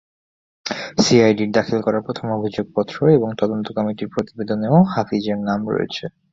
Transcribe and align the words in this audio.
সিআইডির 1.01 1.51
দাখিল 1.51 1.79
করা 1.81 1.99
প্রথম 2.01 2.27
অভিযোগপত্র 2.37 2.97
এবং 3.09 3.29
তদন্ত 3.41 3.67
কমিটির 3.77 4.13
প্রতিবেদনেও 4.13 4.77
হাফিজের 4.93 5.39
নাম 5.47 5.59
রয়েছে। 5.67 6.03